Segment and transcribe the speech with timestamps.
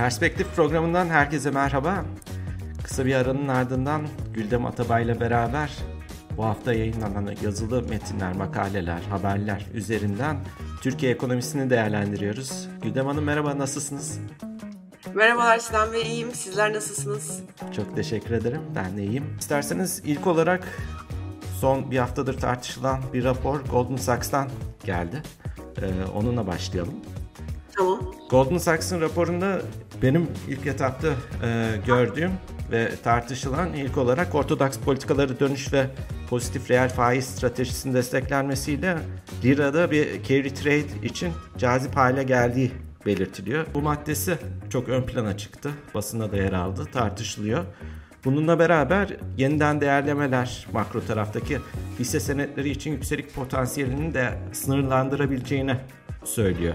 [0.00, 2.04] Perspektif programından herkese merhaba.
[2.84, 5.70] Kısa bir aranın ardından Güldem Atabay ile beraber
[6.36, 10.36] bu hafta yayınlanan yazılı metinler, makaleler, haberler üzerinden
[10.82, 12.68] Türkiye ekonomisini değerlendiriyoruz.
[12.82, 14.18] Güldem Hanım merhaba, nasılsınız?
[15.14, 16.34] Merhaba Sinan Bey, iyiyim.
[16.34, 17.40] Sizler nasılsınız?
[17.76, 19.36] Çok teşekkür ederim, ben de iyiyim.
[19.40, 20.68] İsterseniz ilk olarak
[21.60, 24.48] son bir haftadır tartışılan bir rapor Goldman Sachs'tan
[24.84, 25.22] geldi.
[25.82, 26.94] Ee, onunla başlayalım.
[27.76, 28.00] Tamam.
[28.30, 29.60] Goldman Sachs'ın raporunda
[30.02, 31.08] benim ilk etapta
[31.42, 32.30] e, gördüğüm
[32.72, 35.86] ve tartışılan ilk olarak ortodoks politikaları dönüş ve
[36.30, 38.98] pozitif reel faiz stratejisinin desteklenmesiyle
[39.44, 42.72] lirada bir carry trade için cazip hale geldiği
[43.06, 43.66] belirtiliyor.
[43.74, 44.38] Bu maddesi
[44.70, 45.70] çok ön plana çıktı.
[45.94, 47.64] Basında da yer aldı, tartışılıyor.
[48.24, 51.58] Bununla beraber yeniden değerlemeler makro taraftaki
[51.98, 55.76] hisse senetleri için yükselik potansiyelini de sınırlandırabileceğini
[56.24, 56.74] söylüyor.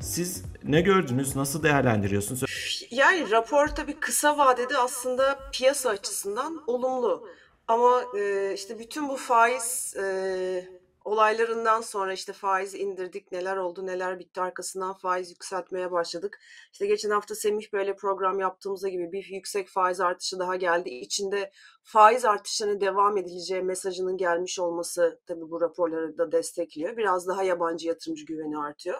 [0.00, 1.36] Siz ne gördünüz?
[1.36, 2.42] Nasıl değerlendiriyorsunuz?
[2.90, 7.28] Yani rapor tabii kısa vadede aslında piyasa açısından olumlu.
[7.68, 10.68] Ama e, işte bütün bu faiz e,
[11.04, 16.38] olaylarından sonra işte faiz indirdik, neler oldu, neler bitti arkasından faiz yükseltmeye başladık.
[16.72, 20.88] İşte geçen hafta Semih böyle program yaptığımızda gibi bir yüksek faiz artışı daha geldi.
[20.88, 21.52] İçinde
[21.82, 26.96] faiz artışlarına devam edileceği mesajının gelmiş olması tabii bu raporları da destekliyor.
[26.96, 28.98] Biraz daha yabancı yatırımcı güveni artıyor.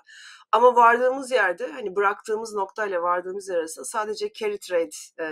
[0.53, 5.27] Ama vardığımız yerde hani bıraktığımız noktayla vardığımız yer arasında sadece carry trade e,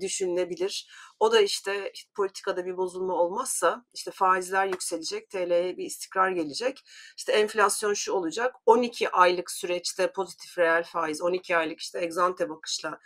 [0.00, 0.88] düşünülebilir.
[1.20, 6.82] O da işte, işte politikada bir bozulma olmazsa işte faizler yükselecek, TL'ye bir istikrar gelecek.
[7.16, 8.54] İşte enflasyon şu olacak.
[8.66, 13.00] 12 aylık süreçte pozitif reel faiz, 12 aylık işte egzante bakışla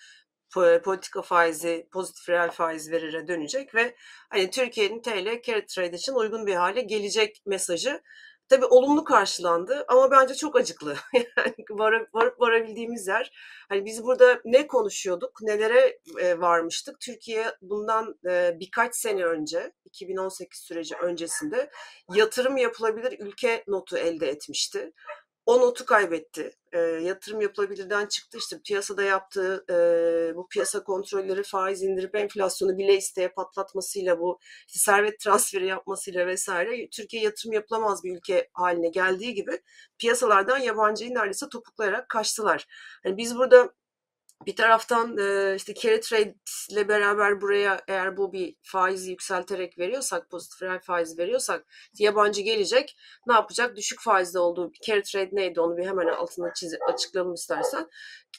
[0.85, 3.97] politika faizi pozitif reel faiz verire dönecek ve
[4.31, 8.03] hani Türkiye'nin TL carry trade için uygun bir hale gelecek mesajı
[8.51, 10.97] tabii olumlu karşılandı ama bence çok acıklı.
[11.15, 13.33] yani varıp, varıp varabildiğimiz yer.
[13.69, 17.01] Hani biz burada ne konuşuyorduk, nelere e, varmıştık?
[17.01, 21.71] Türkiye bundan e, birkaç sene önce, 2018 süreci öncesinde
[22.15, 24.93] yatırım yapılabilir ülke notu elde etmişti
[25.51, 26.53] o notu kaybetti.
[26.73, 28.39] E, yatırım yapılabilirden çıktı.
[28.39, 34.79] İşte piyasada yaptığı e, bu piyasa kontrolleri faiz indirip enflasyonu bile isteye patlatmasıyla bu işte
[34.79, 39.61] servet transferi yapmasıyla vesaire Türkiye yatırım yapılamaz bir ülke haline geldiği gibi
[39.99, 42.67] piyasalardan yabancıyı neredeyse topuklayarak kaçtılar.
[43.05, 43.71] Yani biz burada
[44.47, 45.17] bir taraftan
[45.57, 46.35] işte carry trade
[46.71, 51.67] ile beraber buraya eğer bu bir faizi yükselterek veriyorsak, pozitif reel faiz veriyorsak
[51.99, 52.97] yabancı gelecek.
[53.27, 53.77] Ne yapacak?
[53.77, 57.89] Düşük faizde olduğu carry trade neydi onu bir hemen altına çiz açıklayalım istersen.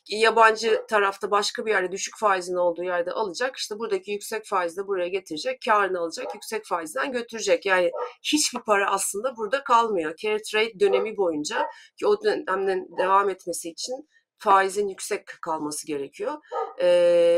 [0.10, 3.58] Yabancı tarafta başka bir yerde düşük faizin olduğu yerde alacak.
[3.58, 5.62] İşte buradaki yüksek faizde buraya getirecek.
[5.66, 6.34] Karını alacak.
[6.34, 7.66] Yüksek faizden götürecek.
[7.66, 7.92] Yani
[8.24, 10.16] hiçbir para aslında burada kalmıyor.
[10.16, 11.68] Carry trade dönemi boyunca
[12.00, 14.08] ki o dönemden devam etmesi için
[14.42, 16.34] faizin yüksek kalması gerekiyor.
[16.80, 16.88] E,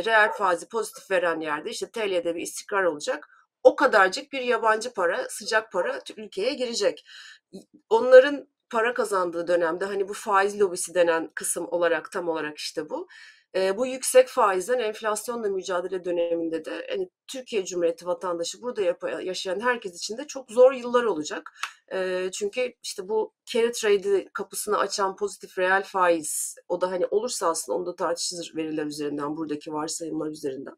[0.05, 3.29] reel faizi pozitif veren yerde işte TL'de bir istikrar olacak.
[3.63, 7.05] O kadarcık bir yabancı para, sıcak para ülkeye girecek.
[7.89, 13.07] Onların para kazandığı dönemde hani bu faiz lobisi denen kısım olarak tam olarak işte bu.
[13.55, 18.81] Bu yüksek faizden enflasyonla mücadele döneminde de yani Türkiye Cumhuriyeti vatandaşı burada
[19.21, 21.51] yaşayan herkes için de çok zor yıllar olacak.
[22.33, 27.77] Çünkü işte bu carry trade kapısını açan pozitif reel faiz o da hani olursa aslında
[27.77, 30.75] onu da tartışılır veriler üzerinden buradaki varsayımlar üzerinden.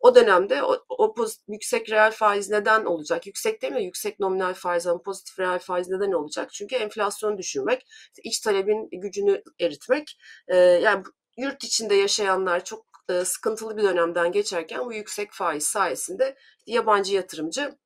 [0.00, 3.26] O dönemde o, o pozitif, yüksek reel faiz neden olacak?
[3.26, 3.84] Yüksek değil mi?
[3.84, 6.52] Yüksek nominal faiz ama pozitif reel faiz neden olacak?
[6.52, 7.86] Çünkü enflasyon düşürmek,
[8.24, 10.18] iç talebin gücünü eritmek.
[10.48, 11.04] E, yani
[11.36, 16.36] yurt içinde yaşayanlar çok e, sıkıntılı bir dönemden geçerken bu yüksek faiz sayesinde
[16.66, 17.78] yabancı yatırımcı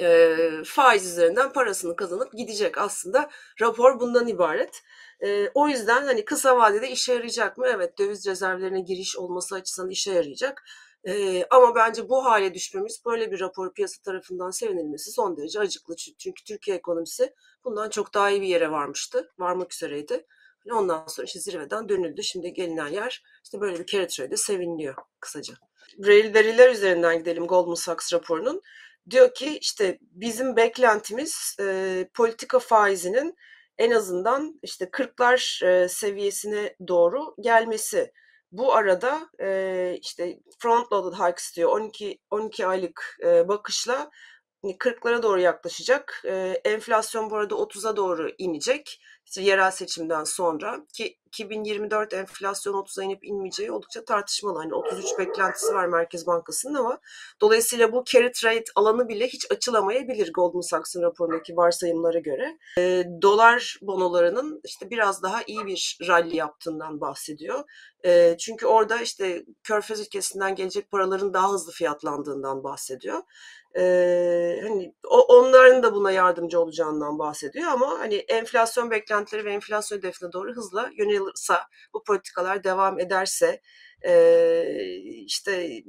[0.00, 3.30] e, faiz üzerinden parasını kazanıp gidecek aslında
[3.60, 4.82] rapor bundan ibaret.
[5.20, 7.66] E, o yüzden hani kısa vadede işe yarayacak mı?
[7.74, 10.64] Evet döviz rezervlerine giriş olması açısından işe yarayacak.
[11.04, 15.96] E, ama bence bu hale düşmemiz böyle bir rapor piyasa tarafından sevinilmesi son derece acıklı.
[15.96, 17.34] Çünkü Türkiye ekonomisi
[17.64, 20.26] bundan çok daha iyi bir yere varmıştı, varmak üzereydi.
[20.72, 22.22] Ondan sonra işte zirveden dönüldü.
[22.22, 25.54] Şimdi gelinen yer işte böyle bir trade'e seviniliyor kısaca.
[25.98, 28.62] Veriler üzerinden gidelim Goldman Sachs raporunun.
[29.10, 33.36] Diyor ki işte bizim beklentimiz e, politika faizinin
[33.78, 38.12] en azından işte 40'lar e, seviyesine doğru gelmesi.
[38.52, 44.10] Bu arada e, işte front loaded hikes diyor 12 12 aylık e, bakışla
[44.72, 46.22] 40'lara doğru yaklaşacak.
[46.24, 53.04] E, enflasyon bu arada 30'a doğru inecek işte yerel seçimden sonra ki 2024 enflasyon 30'a
[53.04, 54.58] inip inmeyeceği oldukça tartışmalı.
[54.58, 56.98] Hani 33 beklentisi var Merkez Bankası'nın ama
[57.40, 62.58] dolayısıyla bu carry trade alanı bile hiç açılamayabilir Goldman Sachs'ın raporundaki varsayımlara göre.
[62.78, 67.64] E, dolar bonolarının işte biraz daha iyi bir rally yaptığından bahsediyor.
[68.06, 73.22] E, çünkü orada işte Körfez ülkesinden gelecek paraların daha hızlı fiyatlandığından bahsediyor.
[73.76, 79.98] Ee, hani o, onların da buna yardımcı olacağından bahsediyor ama hani enflasyon beklentileri ve enflasyon
[79.98, 81.54] hedefine doğru hızla yönelirse
[81.94, 83.60] bu politikalar devam ederse
[84.02, 84.14] e,
[85.26, 85.82] işte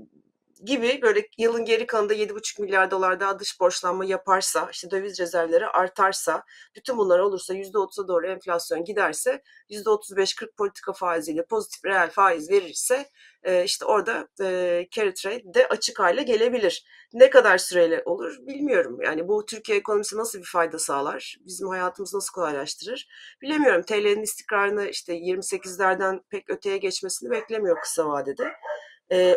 [0.64, 5.68] gibi böyle yılın geri kalanında 7,5 milyar dolar daha dış borçlanma yaparsa, işte döviz rezervleri
[5.68, 6.44] artarsa,
[6.76, 13.06] bütün bunlar olursa %30'a doğru enflasyon giderse, %35-40 politika faiziyle pozitif reel faiz verirse
[13.44, 16.86] e, işte orada e, carry trade de açık hale gelebilir.
[17.14, 19.02] Ne kadar süreyle olur bilmiyorum.
[19.02, 21.38] Yani bu Türkiye ekonomisi nasıl bir fayda sağlar?
[21.40, 23.08] Bizim hayatımızı nasıl kolaylaştırır?
[23.42, 23.84] Bilemiyorum.
[23.84, 28.52] TL'nin istikrarını işte 28'lerden pek öteye geçmesini beklemiyor kısa vadede.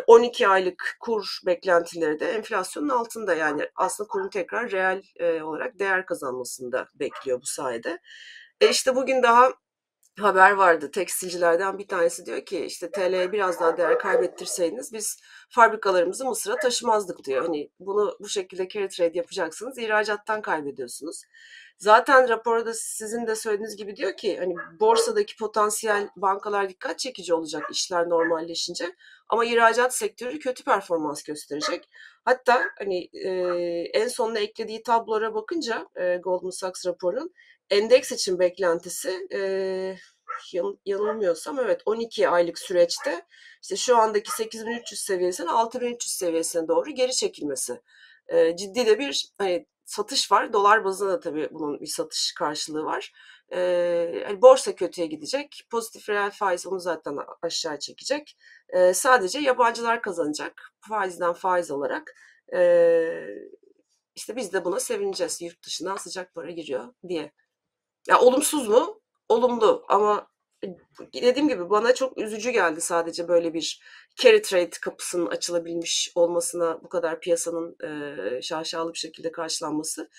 [0.07, 5.03] 12 aylık kur beklentileri de enflasyonun altında yani aslında kurun tekrar reel
[5.43, 7.99] olarak değer kazanmasını da bekliyor bu sayede.
[8.61, 9.53] E işte bugün daha
[10.19, 15.17] haber vardı tekstilcilerden bir tanesi diyor ki işte TL'ye biraz daha değer kaybettirseydiniz biz
[15.49, 17.45] fabrikalarımızı Mısır'a taşımazdık diyor.
[17.45, 21.23] Hani bunu bu şekilde carry trade yapacaksınız ihracattan kaybediyorsunuz.
[21.79, 27.63] Zaten raporda sizin de söylediğiniz gibi diyor ki hani borsadaki potansiyel bankalar dikkat çekici olacak
[27.71, 28.95] işler normalleşince
[29.29, 31.89] ama ihracat sektörü kötü performans gösterecek.
[32.25, 33.29] Hatta hani e,
[33.93, 37.33] en sonuna eklediği tablolara bakınca e, Goldman Sachs raporunun
[37.69, 39.39] endeks için beklentisi e,
[40.85, 43.25] yanılmıyorsam evet 12 aylık süreçte
[43.61, 47.81] işte şu andaki 8300 seviyesinden 6300 seviyesine doğru geri çekilmesi.
[48.27, 50.53] E, ciddi de bir hani satış var.
[50.53, 53.13] Dolar bazında da tabii bunun bir satış karşılığı var.
[53.49, 53.59] E,
[54.25, 55.67] yani borsa kötüye gidecek.
[55.69, 58.37] Pozitif reel faiz onu zaten aşağı çekecek.
[58.69, 60.73] E, sadece yabancılar kazanacak.
[60.89, 62.15] Faizden faiz olarak.
[62.55, 62.59] E,
[64.15, 65.41] işte biz de buna sevineceğiz.
[65.41, 67.31] Yurt dışından sıcak para giriyor diye.
[68.07, 69.01] Ya olumsuz mu?
[69.29, 70.27] Olumlu ama
[71.13, 73.81] dediğim gibi bana çok üzücü geldi sadece böyle bir
[74.15, 80.09] carry trade kapısının açılabilmiş olmasına bu kadar piyasanın e, şaşalı bir şekilde karşılanması.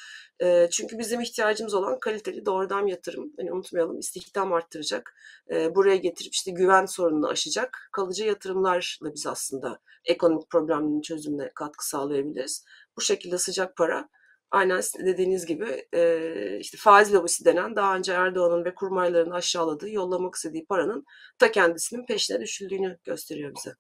[0.43, 3.33] E, çünkü bizim ihtiyacımız olan kaliteli doğrudan yatırım.
[3.37, 5.15] Hani unutmayalım istihdam arttıracak.
[5.51, 7.89] E, buraya getirip işte güven sorununu aşacak.
[7.93, 12.65] Kalıcı yatırımlarla biz aslında ekonomik problemlerin çözümüne katkı sağlayabiliriz.
[12.97, 14.09] Bu şekilde sıcak para
[14.51, 20.35] aynen dediğiniz gibi e, işte faiz lobisi denen daha önce Erdoğan'ın ve kurmayların aşağıladığı, yollamak
[20.35, 21.05] istediği paranın
[21.39, 23.75] ta kendisinin peşine düşüldüğünü gösteriyor bize.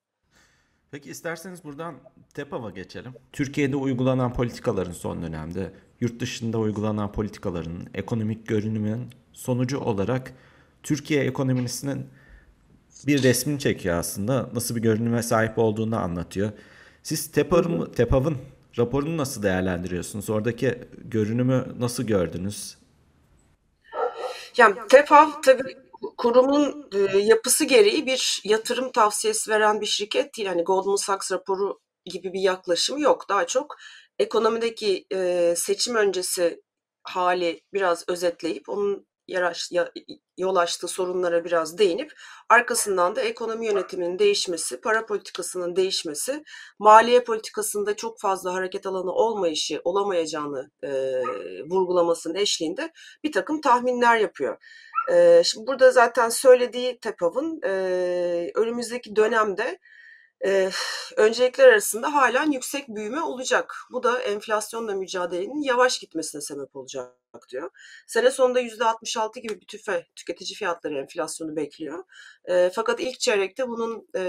[0.91, 1.95] Peki isterseniz buradan
[2.35, 3.13] TEPAV'a geçelim.
[3.33, 10.33] Türkiye'de uygulanan politikaların son dönemde yurt dışında uygulanan politikaların ekonomik görünümün sonucu olarak
[10.83, 12.07] Türkiye ekonomisinin
[13.07, 14.51] bir resmini çekiyor aslında.
[14.55, 16.53] Nasıl bir görünüme sahip olduğunu anlatıyor.
[17.03, 18.39] Siz TEPAV'ın
[18.79, 20.31] raporunu nasıl değerlendiriyorsunuz?
[20.31, 22.79] Oradaki görünümü nasıl gördünüz?
[24.57, 25.77] Yani TEPAV tabii
[26.19, 30.49] kurumun e, yapısı gereği bir yatırım tavsiyesi veren bir şirket değil.
[30.49, 33.29] Yani Goldman Sachs raporu gibi bir yaklaşımı yok.
[33.29, 33.77] Daha çok
[34.19, 36.63] ekonomideki e, seçim öncesi
[37.03, 39.07] hali biraz özetleyip onun
[40.39, 42.13] yol açtığı sorunlara biraz değinip
[42.49, 46.45] arkasından da ekonomi yönetiminin değişmesi, para politikasının değişmesi,
[46.79, 50.91] maliye politikasında çok fazla hareket alanı olmayışı, olamayacağını e,
[51.71, 52.93] vurgulamasının eşliğinde
[53.25, 54.57] bir takım tahminler yapıyor.
[55.13, 57.71] E, şimdi burada zaten söylediği TEPAV'ın e,
[58.55, 59.79] önümüzdeki dönemde
[60.47, 60.71] e,
[61.17, 63.75] öncelikler arasında halen yüksek büyüme olacak.
[63.93, 67.13] Bu da enflasyonla mücadelenin yavaş gitmesine sebep olacak
[67.51, 67.71] diyor.
[68.07, 72.05] Sene sonunda %66 gibi bir tüfe tüketici fiyatları enflasyonu bekliyor.
[72.45, 74.23] E, fakat ilk çeyrekte bunun e,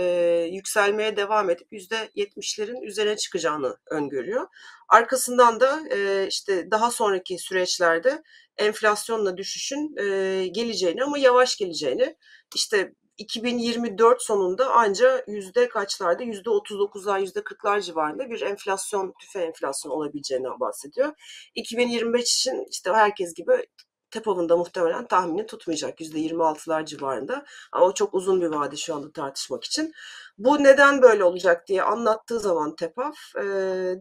[0.51, 4.47] yükselmeye devam edip %70'lerin üzerine çıkacağını öngörüyor.
[4.89, 8.23] Arkasından da e, işte daha sonraki süreçlerde
[8.57, 12.15] enflasyonla düşüşün e, geleceğini ama yavaş geleceğini
[12.55, 19.91] işte 2024 sonunda anca yüzde kaçlarda yüzde 39'lar yüzde 40'lar civarında bir enflasyon tüfe enflasyon
[19.91, 21.13] olabileceğinden bahsediyor.
[21.55, 23.65] 2025 için işte herkes gibi
[24.11, 29.11] TEPAV'ın muhtemelen tahmini tutmayacak yüzde 26'lar civarında ama o çok uzun bir vade şu anda
[29.11, 29.91] tartışmak için.
[30.37, 33.43] Bu neden böyle olacak diye anlattığı zaman TEPAV e,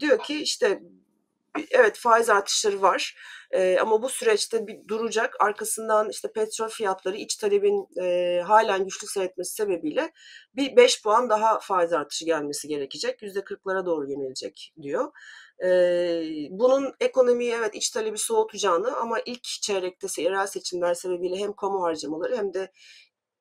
[0.01, 0.83] diyor ki işte
[1.71, 3.17] evet faiz artışları var.
[3.51, 5.37] E, ama bu süreçte bir duracak.
[5.41, 10.13] Arkasından işte petrol fiyatları iç talebin e, halen güçlü seyretmesi sebebiyle
[10.57, 13.23] bir 5 puan daha faiz artışı gelmesi gerekecek.
[13.23, 15.13] %40'lara doğru yönelecek diyor.
[15.65, 15.69] E,
[16.51, 22.37] bunun ekonomiyi evet iç talebi soğutacağını ama ilk çeyrekte yerel seçimler sebebiyle hem kamu harcamaları
[22.37, 22.73] hem de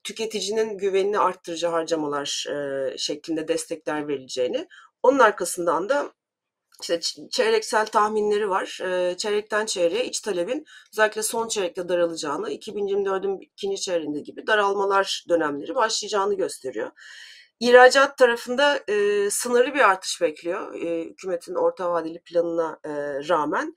[0.03, 4.67] tüketicinin güvenini arttırıcı harcamalar e, şeklinde destekler verileceğini,
[5.03, 6.11] onun arkasından da
[6.81, 6.99] işte
[7.31, 8.65] çeyreksel tahminleri var.
[9.17, 16.33] Çeyrekten çeyreğe iç talebin özellikle son çeyrekte daralacağını, 2024'ün ikinci çeyreğinde gibi daralmalar dönemleri başlayacağını
[16.33, 16.91] gösteriyor.
[17.59, 22.89] İhracat tarafında e, sınırlı bir artış bekliyor e, hükümetin orta vadeli planına e,
[23.29, 23.75] rağmen.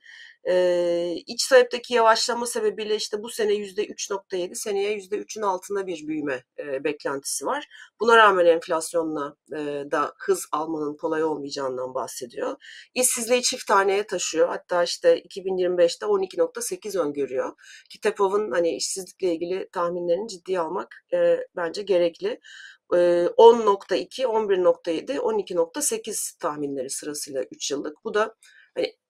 [0.49, 6.83] E, iç talepteki yavaşlama sebebiyle işte bu sene %3.7, seneye %3'ün altında bir büyüme e,
[6.83, 7.67] beklentisi var.
[7.99, 9.57] Buna rağmen enflasyonla e,
[9.91, 12.55] da hız almanın kolay olmayacağından bahsediyor.
[12.93, 14.47] İşsizliği çift taneye taşıyor.
[14.47, 17.53] Hatta işte 2025'te 12.8 öngörüyor.
[17.89, 22.39] Ki Tepov'un hani işsizlikle ilgili tahminlerini ciddiye almak e, bence gerekli.
[22.91, 28.03] 10.2, 11.7, 12.8 tahminleri sırasıyla 3 yıllık.
[28.03, 28.35] Bu da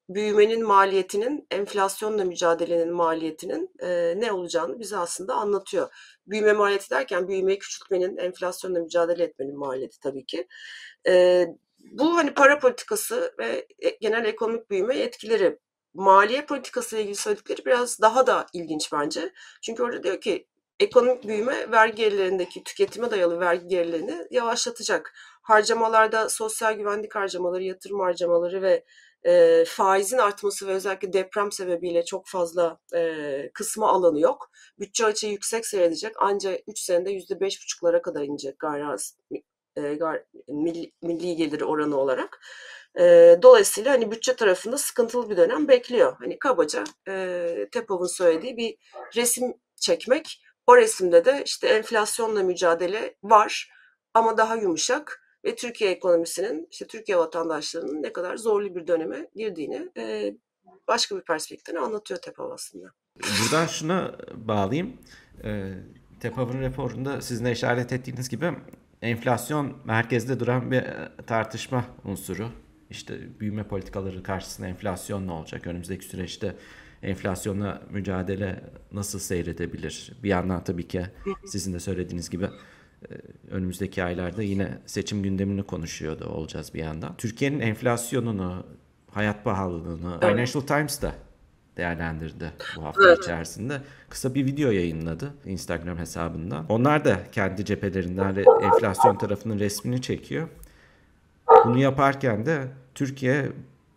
[0.10, 5.93] büyümenin maliyetinin, enflasyonla mücadelenin maliyetinin e, ne olacağını bize aslında anlatıyor.
[6.27, 10.48] Büyüme maliyeti derken büyümeyi küçültmenin, enflasyonla mücadele etmenin maliyeti tabii ki.
[11.07, 11.45] E,
[11.91, 15.60] bu hani para politikası ve e, genel ekonomik büyüme etkileri.
[15.93, 19.33] Maliye politikası ile ilgili söyledikleri biraz daha da ilginç bence.
[19.62, 20.48] Çünkü orada diyor ki
[20.79, 25.13] ekonomik büyüme vergi gelirlerindeki tüketime dayalı vergi gelirlerini yavaşlatacak.
[25.41, 28.83] Harcamalarda sosyal güvenlik harcamaları, yatırım harcamaları ve
[29.25, 34.51] e, faizin artması ve özellikle deprem sebebiyle çok fazla e, kısma alanı yok.
[34.80, 38.84] Bütçe açığı yüksek seyredecek ancak 3 senede %5,5'lara kadar inecek gayri
[39.75, 42.39] e, gar, milli, milli gelir oranı olarak.
[43.00, 43.03] E,
[43.42, 46.15] dolayısıyla hani bütçe tarafında sıkıntılı bir dönem bekliyor.
[46.20, 48.77] Hani kabaca e, Tepov'un söylediği bir
[49.15, 50.42] resim çekmek.
[50.68, 53.72] O resimde de işte enflasyonla mücadele var
[54.13, 59.89] ama daha yumuşak ve Türkiye ekonomisinin, işte Türkiye vatandaşlarının ne kadar zorlu bir döneme girdiğini
[59.97, 60.33] e,
[60.88, 62.85] başka bir perspektiften anlatıyor TEPAV aslında.
[63.15, 64.97] Buradan şuna bağlayayım.
[65.43, 65.73] E,
[66.19, 68.51] TEPAV'ın raporunda sizin de işaret ettiğiniz gibi
[69.01, 72.50] enflasyon merkezde duran bir e, tartışma unsuru.
[72.89, 75.67] İşte büyüme politikaları karşısında enflasyon ne olacak?
[75.67, 76.55] Önümüzdeki süreçte
[77.03, 80.13] enflasyonla mücadele nasıl seyredebilir?
[80.23, 81.05] Bir yandan tabii ki
[81.45, 82.50] sizin de söylediğiniz gibi
[83.51, 87.17] önümüzdeki aylarda yine seçim gündemini konuşuyordu olacağız bir yandan.
[87.17, 88.65] Türkiye'nin enflasyonunu,
[89.12, 90.33] hayat pahalılığını evet.
[90.33, 91.15] Financial Times da
[91.77, 93.19] değerlendirdi bu hafta evet.
[93.24, 93.81] içerisinde.
[94.10, 96.65] Kısa bir video yayınladı Instagram hesabından.
[96.69, 100.48] Onlar da kendi cephelerinden enflasyon tarafının resmini çekiyor.
[101.65, 103.51] Bunu yaparken de Türkiye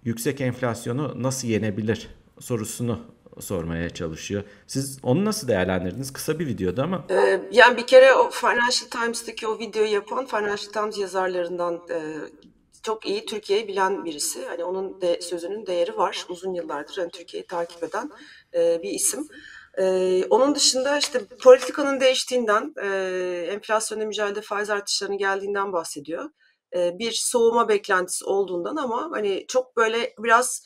[0.04, 2.08] yüksek enflasyonu nasıl yenebilir
[2.40, 3.00] sorusunu
[3.40, 4.42] sormaya çalışıyor.
[4.66, 6.12] Siz onu nasıl değerlendirdiniz?
[6.12, 7.04] Kısa bir videodu ama.
[7.10, 11.98] Ee, yani bir kere o Financial Times'taki o videoyu yapan Financial Times yazarlarından e,
[12.82, 14.46] çok iyi Türkiye'yi bilen birisi.
[14.46, 16.26] Hani onun de, sözünün değeri var.
[16.28, 18.10] Uzun yıllardır yani Türkiye'yi takip eden
[18.54, 19.28] e, bir isim.
[19.78, 22.88] Ee, onun dışında işte politikanın değiştiğinden, e,
[23.50, 26.30] enflasyonla mücadele faiz artışlarının geldiğinden bahsediyor.
[26.76, 30.62] E, bir soğuma beklentisi olduğundan ama hani çok böyle biraz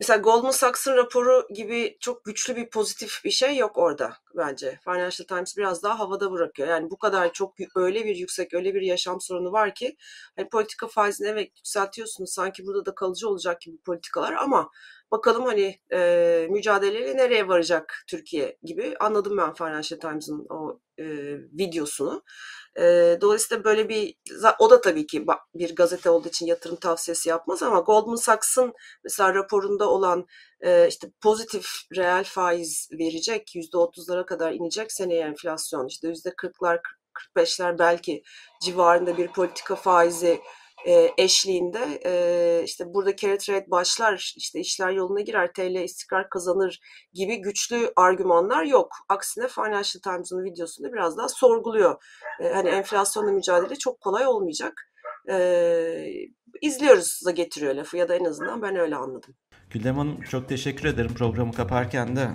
[0.00, 4.78] Mesela Goldman Sachs'ın raporu gibi çok güçlü bir pozitif bir şey yok orada bence.
[4.84, 6.68] Financial Times biraz daha havada bırakıyor.
[6.68, 9.96] Yani bu kadar çok öyle bir yüksek, öyle bir yaşam sorunu var ki
[10.36, 14.70] hani politika faizini evet yükseltiyorsunuz sanki burada da kalıcı olacak gibi politikalar ama
[15.10, 21.04] bakalım hani e, mücadeleyle nereye varacak Türkiye gibi anladım ben Financial Times'ın o e,
[21.52, 22.22] videosunu.
[22.78, 22.82] E,
[23.20, 24.14] dolayısıyla böyle bir
[24.58, 28.72] o da tabii ki bir gazete olduğu için yatırım tavsiyesi yapmaz ama Goldman Sachs'ın
[29.04, 30.26] mesela raporunda olan
[30.88, 31.66] işte pozitif
[31.96, 36.80] reel faiz verecek yüzde otuzlara kadar inecek seneye enflasyon işte yüzde kırklar
[37.36, 38.22] 45'ler belki
[38.62, 40.40] civarında bir politika faizi
[40.86, 46.80] e, eşliğinde e, işte burada carry trade başlar, işte işler yoluna girer, TL istikrar kazanır
[47.12, 48.92] gibi güçlü argümanlar yok.
[49.08, 52.02] Aksine Financial Times'ın videosunda biraz daha sorguluyor.
[52.40, 54.93] E, hani enflasyonla mücadele çok kolay olmayacak.
[55.30, 55.38] E,
[56.62, 59.34] izliyoruz da getiriyor lafı ya da en azından ben öyle anladım.
[59.70, 61.14] Güldem Hanım çok teşekkür ederim.
[61.14, 62.28] Programı kaparken de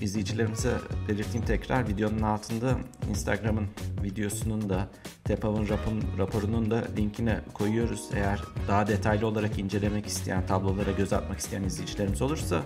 [0.00, 0.72] izleyicilerimize
[1.08, 2.78] belirteyim tekrar videonun altında
[3.10, 3.66] Instagram'ın
[4.02, 4.88] videosunun da
[5.24, 5.68] TEPAV'ın
[6.18, 8.08] raporunun da linkine koyuyoruz.
[8.14, 12.62] Eğer daha detaylı olarak incelemek isteyen, tablolara göz atmak isteyen izleyicilerimiz olursa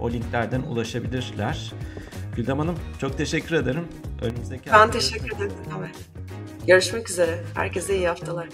[0.00, 1.72] o linklerden ulaşabilirler.
[2.36, 3.84] Güldem Hanım çok teşekkür ederim.
[4.22, 5.52] Önümüzdeki Ben teşekkür ederim.
[6.66, 7.44] Görüşmek üzere.
[7.54, 8.48] Herkese iyi haftalar.